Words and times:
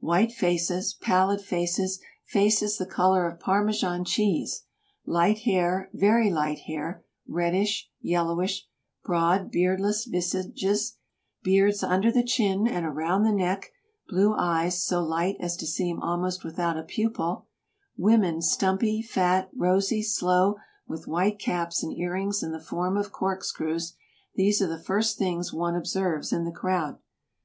White 0.00 0.32
faces, 0.32 0.94
pallid 0.94 1.40
faces, 1.40 2.00
faces 2.24 2.76
the 2.76 2.86
color 2.86 3.24
of 3.24 3.38
Parmesan 3.38 4.04
cheese; 4.04 4.64
light 5.04 5.38
hair, 5.42 5.90
very 5.92 6.28
light 6.28 6.58
hair, 6.66 7.04
reddish, 7.28 7.88
yellowish; 8.00 8.66
broad, 9.04 9.48
beardless 9.52 10.04
visages, 10.04 10.96
beards 11.44 11.84
under 11.84 12.10
the 12.10 12.24
chin 12.24 12.66
and 12.66 12.84
around 12.84 13.22
the 13.22 13.30
neck; 13.30 13.70
blue 14.08 14.34
eyes, 14.34 14.82
so 14.84 15.04
light 15.04 15.36
as 15.38 15.56
to 15.56 15.68
seem 15.68 16.00
almost 16.00 16.42
without 16.42 16.76
a 16.76 16.82
pupil; 16.82 17.46
women 17.96 18.42
stumpy, 18.42 19.02
fat, 19.02 19.48
rosy, 19.54 20.02
slow, 20.02 20.56
with 20.88 21.06
white 21.06 21.38
caps 21.38 21.84
and 21.84 21.96
earrings 21.96 22.42
in 22.42 22.50
the 22.50 22.58
form 22.58 22.96
of 22.96 23.12
corkscrews— 23.12 23.94
these 24.34 24.60
are 24.60 24.66
the 24.66 24.82
first 24.82 25.16
things 25.16 25.52
one 25.52 25.76
observes 25.76 26.32
in 26.32 26.44
the 26.44 26.50
crowd. 26.50 26.98